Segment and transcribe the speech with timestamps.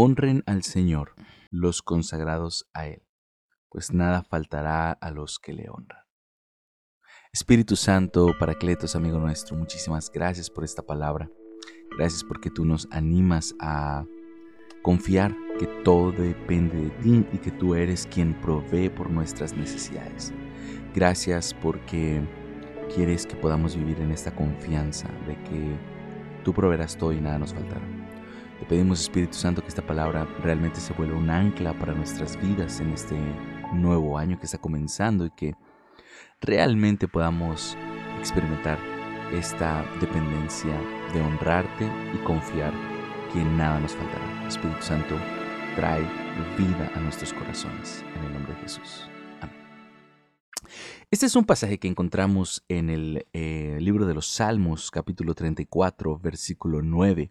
[0.00, 1.16] Honren al Señor
[1.50, 3.02] los consagrados a Él,
[3.68, 6.04] pues nada faltará a los que le honran.
[7.32, 11.28] Espíritu Santo, Paracletos, amigo nuestro, muchísimas gracias por esta palabra.
[11.98, 14.04] Gracias porque tú nos animas a
[14.82, 20.32] confiar que todo depende de ti y que tú eres quien provee por nuestras necesidades.
[20.94, 22.22] Gracias porque
[22.94, 25.76] quieres que podamos vivir en esta confianza de que
[26.44, 27.97] tú proveerás todo y nada nos faltará.
[28.58, 32.80] Te pedimos Espíritu Santo que esta palabra realmente se vuelva un ancla para nuestras vidas
[32.80, 33.16] en este
[33.72, 35.54] nuevo año que está comenzando y que
[36.40, 37.76] realmente podamos
[38.18, 38.76] experimentar
[39.32, 40.74] esta dependencia
[41.14, 42.72] de honrarte y confiar
[43.32, 44.48] que nada nos faltará.
[44.48, 45.14] Espíritu Santo,
[45.76, 46.02] trae
[46.56, 48.04] vida a nuestros corazones.
[48.16, 49.08] En el nombre de Jesús.
[49.40, 49.56] Amén.
[51.12, 56.18] Este es un pasaje que encontramos en el eh, libro de los Salmos, capítulo 34,
[56.18, 57.30] versículo 9.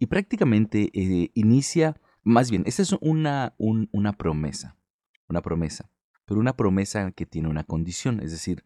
[0.00, 4.78] Y prácticamente eh, inicia, más bien, esta es una, una promesa,
[5.28, 5.90] una promesa,
[6.24, 8.64] pero una promesa que tiene una condición, es decir,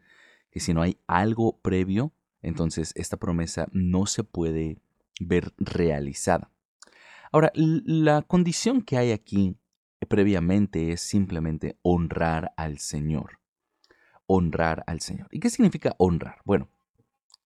[0.52, 4.78] que si no hay algo previo, entonces esta promesa no se puede
[5.18, 6.52] ver realizada.
[7.32, 9.56] Ahora, la condición que hay aquí
[10.00, 13.40] eh, previamente es simplemente honrar al Señor.
[14.26, 15.26] Honrar al Señor.
[15.32, 16.36] ¿Y qué significa honrar?
[16.44, 16.68] Bueno,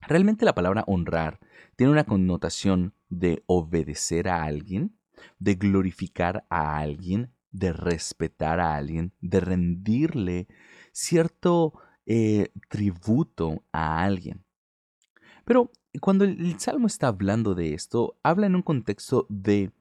[0.02, 1.40] realmente la palabra honrar
[1.74, 4.98] tiene una connotación de obedecer a alguien,
[5.38, 10.48] de glorificar a alguien, de respetar a alguien, de rendirle
[10.92, 11.74] cierto
[12.06, 14.44] eh, tributo a alguien.
[15.44, 15.70] Pero
[16.00, 19.72] cuando el Salmo está hablando de esto, habla en un contexto de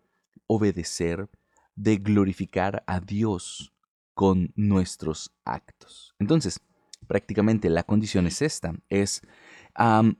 [0.48, 1.30] obedecer,
[1.75, 3.73] de glorificar a Dios
[4.14, 6.16] con nuestros actos.
[6.20, 6.59] Entonces,
[7.08, 9.22] prácticamente la condición es esta, es,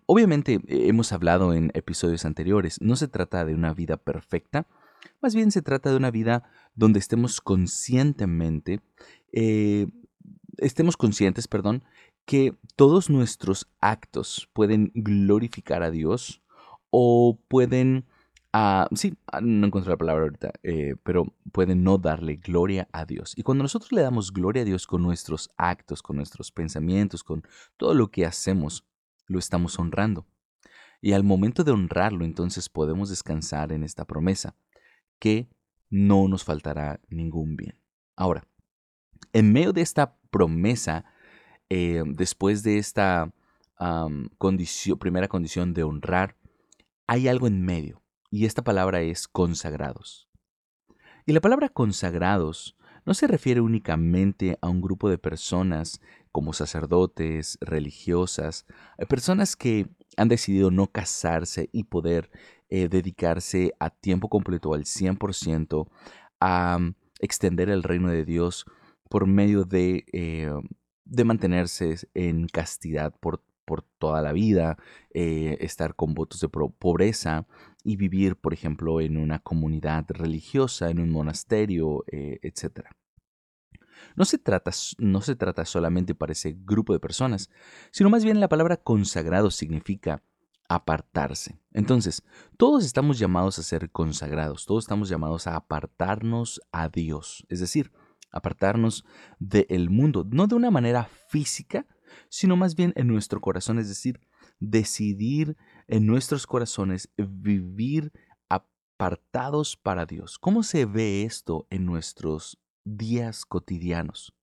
[0.06, 4.68] obviamente hemos hablado en episodios anteriores, no se trata de una vida perfecta,
[5.22, 6.44] más bien se trata de una vida
[6.76, 8.82] donde estemos conscientemente,
[9.32, 9.88] eh,
[10.58, 11.84] estemos conscientes, perdón,
[12.26, 16.42] que todos nuestros actos pueden glorificar a Dios
[16.90, 18.06] o pueden,
[18.54, 23.06] ah, sí, ah, no encuentro la palabra ahorita, eh, pero pueden no darle gloria a
[23.06, 23.34] Dios.
[23.38, 27.44] Y cuando nosotros le damos gloria a Dios con nuestros actos, con nuestros pensamientos, con
[27.78, 28.86] todo lo que hacemos,
[29.28, 30.26] lo estamos honrando.
[31.02, 34.56] Y al momento de honrarlo, entonces podemos descansar en esta promesa,
[35.20, 35.50] que
[35.90, 37.80] no nos faltará ningún bien.
[38.16, 38.48] Ahora,
[39.34, 41.06] en medio de esta promesa,
[41.70, 43.32] eh, después de esta
[45.00, 46.36] primera condición de honrar,
[47.06, 48.02] hay algo en medio,
[48.32, 50.30] y esta palabra es consagrados.
[51.26, 56.02] Y la palabra consagrados no se refiere únicamente a un grupo de personas
[56.38, 58.68] como sacerdotes, religiosas,
[59.00, 59.88] eh, personas que
[60.18, 62.30] han decidido no casarse y poder
[62.70, 65.88] eh, dedicarse a tiempo completo al 100%
[66.40, 66.78] a
[67.20, 68.66] extender el reino de Dios
[69.10, 70.06] por medio de
[71.10, 74.78] de mantenerse en castidad por, por toda la vida,
[75.14, 77.48] eh, estar con votos de pobreza
[77.84, 82.90] y vivir, por ejemplo, en una comunidad religiosa, en un monasterio, eh, etc.
[84.16, 87.50] No se, trata, no se trata solamente para ese grupo de personas,
[87.92, 90.24] sino más bien la palabra consagrado significa
[90.70, 91.60] apartarse.
[91.74, 92.24] Entonces,
[92.58, 97.92] todos estamos llamados a ser consagrados, todos estamos llamados a apartarnos a Dios, es decir,
[98.32, 99.06] apartarnos
[99.40, 101.86] del mundo, no de una manera física,
[102.30, 104.20] sino más bien en nuestro corazón, es decir,
[104.60, 105.58] decidir
[105.88, 108.12] en nuestros corazones vivir
[108.50, 110.38] apartados para Dios.
[110.40, 114.34] ¿Cómo se ve esto en nuestros días cotidianos?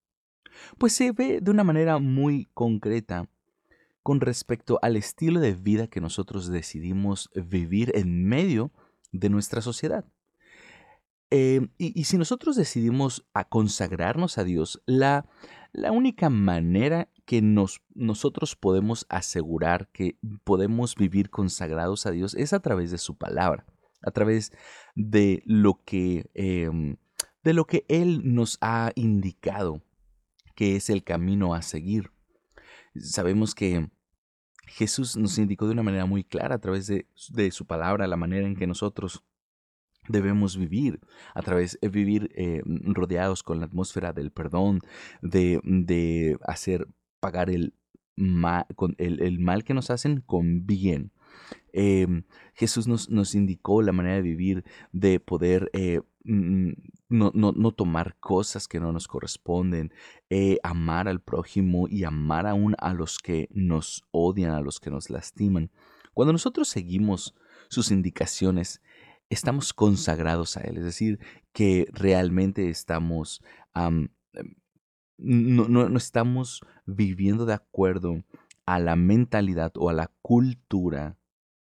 [0.79, 3.29] Pues se ve de una manera muy concreta
[4.03, 8.71] con respecto al estilo de vida que nosotros decidimos vivir en medio
[9.13, 10.05] de nuestra sociedad.
[11.31, 15.27] Eh, y, si nosotros decidimos a consagrarnos a Dios, la,
[15.73, 22.53] la única manera que nos, nosotros podemos asegurar que podemos vivir consagrados a Dios es
[22.53, 23.67] a través de su palabra,
[24.03, 24.53] a través
[24.95, 26.99] de lo que, em,
[27.45, 29.83] de lo que Él nos ha indicado
[30.55, 32.11] que es el camino a seguir.
[32.97, 33.89] Sabemos que
[34.67, 38.17] Jesús nos indicó de una manera muy clara a través de, de su palabra la
[38.17, 39.25] manera en que nosotros
[40.09, 41.01] debemos vivir,
[41.35, 44.81] a través de vivir eh, rodeados con la atmósfera del perdón,
[45.23, 46.89] de, de hacer
[47.21, 47.75] pagar el
[48.17, 48.67] mal,
[49.65, 51.11] que nos hacen con bien.
[51.73, 52.25] Em,
[52.55, 56.73] Jesús nos, nos, indicó la manera de vivir, de poder eh, mm,
[57.15, 59.93] no, no, no, tomar cosas que no nos corresponden,
[60.31, 64.91] eh, amar al prójimo y amar aún a los que nos odian, a los que
[64.91, 65.71] nos lastiman.
[66.13, 67.35] Cuando nosotros seguimos
[67.69, 68.83] sus indicaciones,
[69.31, 71.19] estamos consagrados a Él, es decir,
[71.53, 73.43] que realmente estamos,
[73.75, 74.09] em,
[75.17, 78.25] no, no estamos viviendo de acuerdo
[78.67, 81.17] a la mentalidad o a la cultura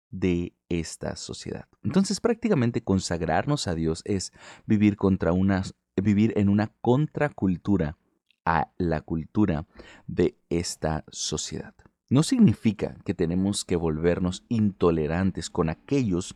[0.09, 1.67] de esta sociedad.
[1.83, 4.31] Entonces prácticamente consagrarnos a Dios es
[4.65, 5.63] vivir contra una
[5.95, 7.97] vivir en una contracultura
[8.45, 9.67] a la cultura
[10.07, 11.75] de esta sociedad.
[12.09, 16.35] No significa que tenemos que volvernos intolerantes con aquellos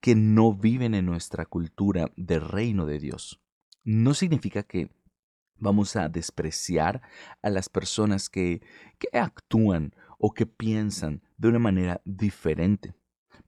[0.00, 3.40] que no viven en nuestra cultura del reino de Dios.
[3.84, 4.90] No significa que
[5.58, 7.02] vamos a despreciar
[7.40, 8.62] a las personas que,
[8.98, 12.94] que actúan o que piensan de una manera diferente.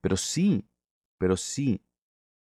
[0.01, 0.69] Pero sí,
[1.19, 1.83] pero sí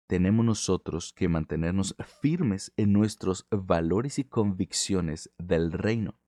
[0.07, 6.19] tenemos nosotros que mantenernos firmes en nuestros valores y convicciones del reino.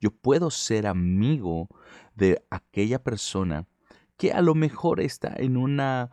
[0.00, 1.68] Yo puedo ser amigo
[2.14, 3.68] de aquella persona
[4.16, 6.10] que a lo mejor está en una...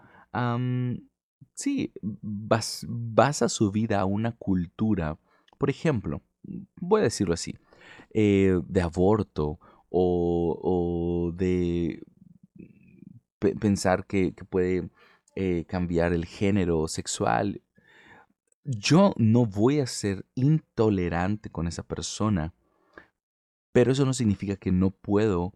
[1.53, 5.18] sí, basa su vida a una cultura,
[5.57, 6.21] por ejemplo,
[6.80, 7.56] voy a decirlo así,
[8.13, 9.59] eh, de aborto
[9.89, 12.03] o, de
[13.39, 14.89] pensar que, puede
[15.36, 17.62] eh, cambiar el género sexual.
[18.63, 22.53] Yo no voy a ser intolerante con esa persona,
[23.71, 25.53] pero eso no significa que no puedo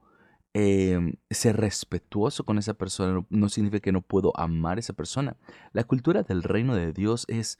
[0.53, 5.37] em, ser respetuoso con esa persona, no, significa que no puedo amar a esa persona.
[5.73, 7.57] La cultura del reino de Dios es,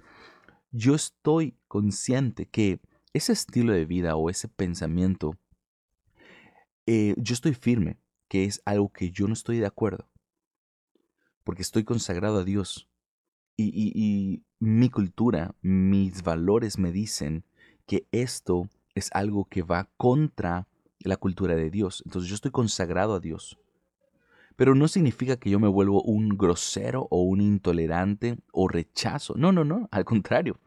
[0.72, 2.80] yo estoy consciente que
[3.14, 5.38] ese estilo de vida o ese pensamiento,
[6.86, 7.98] eh, yo estoy firme
[8.28, 10.10] que es algo que yo no estoy de acuerdo
[11.44, 12.90] porque estoy consagrado a Dios.
[13.56, 17.44] Y, mi cultura, mis valores me dicen
[17.86, 20.68] que esto es algo que va contra
[21.00, 22.02] la cultura de Dios.
[22.06, 23.58] Entonces yo estoy consagrado a Dios.
[24.56, 29.34] Pero no significa que yo me vuelvo un grosero o un intolerante o rechazo.
[29.36, 29.90] No, no, no.
[29.92, 30.60] Al contrario.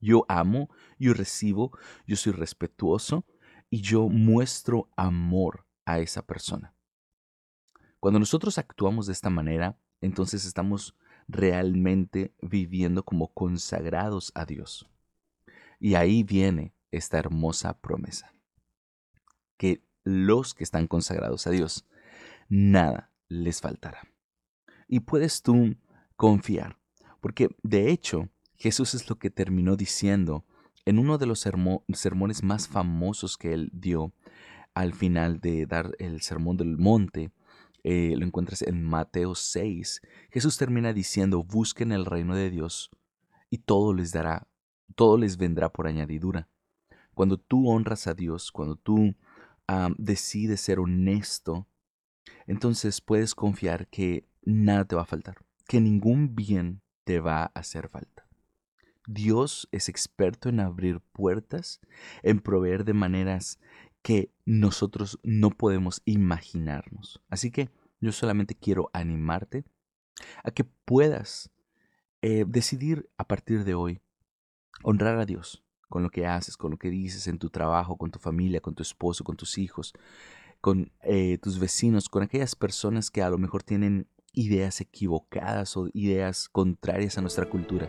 [0.00, 1.72] Yo amo, yo recibo,
[2.06, 3.24] yo soy respetuoso
[3.68, 6.74] y yo muestro amor a esa persona.
[8.00, 10.96] Cuando nosotros actuamos de esta manera, entonces estamos
[11.28, 14.88] realmente viviendo como consagrados a Dios.
[15.78, 18.34] Y ahí viene esta hermosa promesa,
[19.56, 21.86] que los que están consagrados a Dios,
[22.48, 24.08] nada les faltará.
[24.88, 25.76] Y puedes tú
[26.16, 26.78] confiar,
[27.20, 30.44] porque de hecho Jesús es lo que terminó diciendo
[30.84, 34.12] en uno de los sermones más famosos que él dio
[34.74, 37.30] al final de dar el sermón del monte,
[37.84, 42.90] eh, lo encuentras en Mateo 6, Jesús termina diciendo, busquen el reino de Dios
[43.48, 44.46] y todo les dará,
[44.94, 46.48] todo les vendrá por añadidura.
[47.14, 49.14] Cuando tú honras a Dios, cuando tú
[49.98, 51.68] decides ser honesto,
[52.46, 55.36] entonces puedes confiar que nada te va a faltar,
[55.68, 58.26] que ningún bien te va a hacer falta.
[59.06, 61.80] Dios es experto en abrir puertas,
[62.22, 63.58] en proveer de maneras
[64.02, 67.20] que nosotros no podemos imaginarnos.
[67.28, 67.70] Así que
[68.00, 69.64] yo solamente quiero animarte
[70.42, 71.50] a que puedas
[72.22, 74.00] eh, decidir a partir de hoy
[74.82, 78.10] honrar a Dios con lo que haces, con lo que dices en tu trabajo, con
[78.10, 79.92] tu familia, con tu esposo, con tus hijos,
[80.60, 85.88] con eh, tus vecinos, con aquellas personas que a lo mejor tienen ideas equivocadas o
[85.92, 87.88] ideas contrarias a nuestra cultura.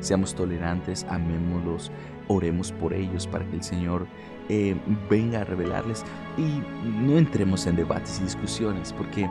[0.00, 1.90] Seamos tolerantes, amémoslos,
[2.28, 4.06] oremos por ellos para que el Señor
[4.48, 4.76] eh,
[5.08, 6.04] venga a revelarles
[6.36, 9.30] y no entremos en debates y discusiones porque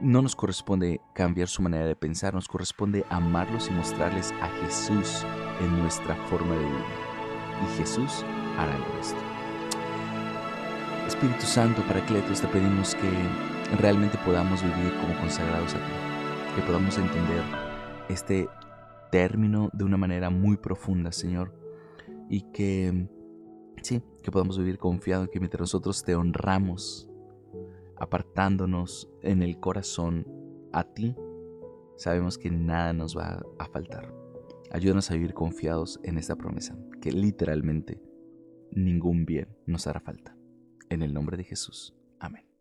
[0.00, 5.24] no nos corresponde cambiar su manera de pensar, nos corresponde amarlos y mostrarles a Jesús
[5.60, 6.84] en nuestra forma de vivir.
[7.62, 8.24] Y Jesús
[8.58, 9.18] hará el resto.
[11.06, 16.98] Espíritu Santo, Paracletos, te pedimos que realmente podamos vivir como consagrados a ti, que podamos
[16.98, 17.42] entender
[18.08, 18.48] este
[19.12, 21.54] término de una manera muy profunda, Señor,
[22.30, 23.08] y que
[23.82, 27.10] sí, que podamos vivir confiado en que mientras nosotros te honramos,
[27.98, 30.26] apartándonos en el corazón
[30.72, 31.14] a ti,
[31.96, 34.12] sabemos que nada nos va a faltar.
[34.70, 38.00] Ayúdanos a vivir confiados en esta promesa, que literalmente
[38.70, 40.34] ningún bien nos hará falta.
[40.88, 41.94] En el nombre de Jesús.
[42.18, 42.51] Amén.